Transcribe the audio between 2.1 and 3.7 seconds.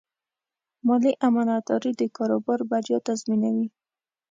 کاروبار بریا تضمینوي.